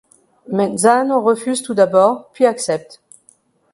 Menzano 0.47 1.21
refuse 1.23 1.61
tout 1.61 1.75
d'abord, 1.75 2.31
puis 2.33 2.47
accepte. 2.47 3.03